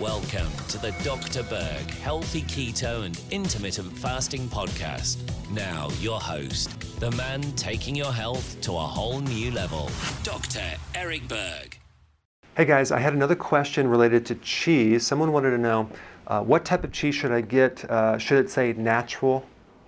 [0.00, 1.42] Welcome to the Dr.
[1.42, 5.18] Berg Healthy Keto and Intermittent Fasting Podcast.
[5.50, 6.70] Now, your host,
[7.00, 9.90] the man taking your health to a whole new level,
[10.22, 10.62] Dr.
[10.94, 11.78] Eric Berg.
[12.56, 15.06] Hey guys, I had another question related to cheese.
[15.06, 15.90] Someone wanted to know
[16.28, 17.84] uh, what type of cheese should I get?
[17.90, 19.44] Uh, should it say natural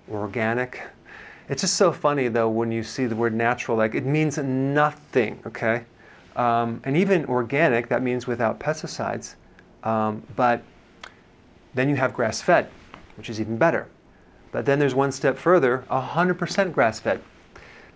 [0.08, 0.82] or organic?
[1.48, 5.40] It's just so funny though when you see the word natural, like it means nothing,
[5.46, 5.84] okay?
[6.36, 9.36] Um, and even organic, that means without pesticides.
[9.84, 10.62] Um, but
[11.74, 12.68] then you have grass fed,
[13.16, 13.88] which is even better.
[14.52, 17.22] But then there's one step further 100% grass fed.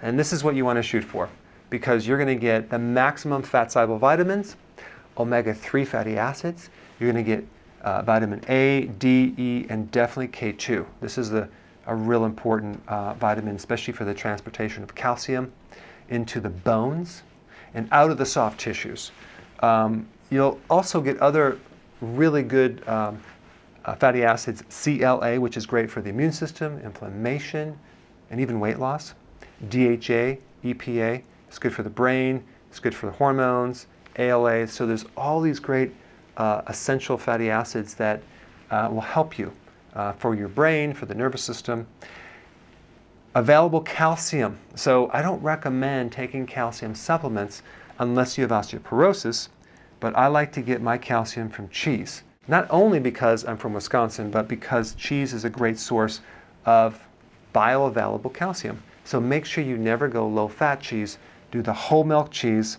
[0.02, 1.28] And this is what you want to shoot for
[1.70, 4.56] because you're going to get the maximum fat soluble vitamins,
[5.18, 6.70] omega 3 fatty acids.
[6.98, 7.46] You're going to get
[7.82, 10.86] uh, vitamin A, D, E, and definitely K2.
[11.00, 11.48] This is the,
[11.86, 15.52] a real important uh, vitamin, especially for the transportation of calcium
[16.08, 17.22] into the bones
[17.74, 19.12] and out of the soft tissues.
[19.60, 21.58] Um, you'll also get other
[22.00, 23.20] really good um,
[23.84, 27.78] uh, fatty acids, CLA, which is great for the immune system, inflammation,
[28.30, 29.14] and even weight loss.
[29.68, 33.86] DHA, EPA, it's good for the brain, it's good for the hormones,
[34.18, 34.66] ALA.
[34.66, 35.92] So there's all these great
[36.36, 38.22] uh, essential fatty acids that
[38.70, 39.52] uh, will help you
[39.94, 41.86] uh, for your brain, for the nervous system.
[43.34, 44.58] Available calcium.
[44.74, 47.62] So I don't recommend taking calcium supplements
[47.98, 49.48] unless you have osteoporosis
[50.06, 52.22] but I like to get my calcium from cheese.
[52.46, 56.20] Not only because I'm from Wisconsin, but because cheese is a great source
[56.64, 57.04] of
[57.52, 58.80] bioavailable calcium.
[59.02, 61.18] So make sure you never go low fat cheese,
[61.50, 62.78] do the whole milk cheese.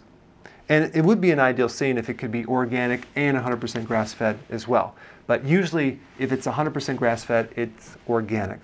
[0.70, 4.14] And it would be an ideal scene if it could be organic and 100% grass
[4.14, 4.96] fed as well.
[5.26, 8.62] But usually, if it's 100% grass fed, it's organic.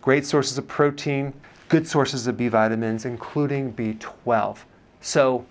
[0.00, 1.32] Great sources of protein,
[1.68, 4.58] good sources of B vitamins, including B12.
[5.00, 5.46] So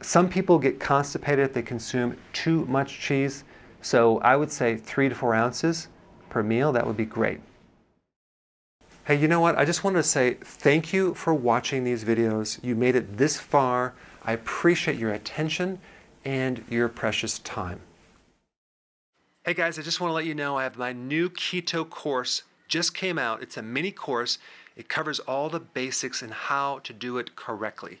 [0.00, 3.44] some people get constipated if they consume too much cheese.
[3.82, 5.88] So I would say three to four ounces
[6.28, 6.72] per meal.
[6.72, 7.40] That would be great.
[9.04, 9.56] Hey, you know what?
[9.56, 12.62] I just wanted to say thank you for watching these videos.
[12.62, 13.94] You made it this far.
[14.24, 15.80] I appreciate your attention
[16.24, 17.80] and your precious time.
[19.44, 22.42] Hey guys, I just want to let you know I have my new keto course
[22.68, 23.42] just came out.
[23.42, 24.38] It's a mini course.
[24.76, 28.00] It covers all the basics and how to do it correctly.